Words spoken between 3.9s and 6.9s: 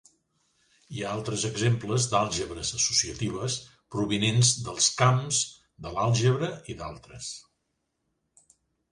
provinents dels camps de l'àlgebra i